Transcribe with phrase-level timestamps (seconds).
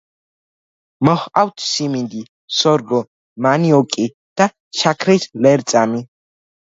[1.09, 2.23] მოჰყავთ სიმინდი,
[2.61, 3.01] სორგო,
[3.47, 4.07] მანიოკი
[4.43, 4.49] და
[4.81, 6.03] შაქრის ლერწამი.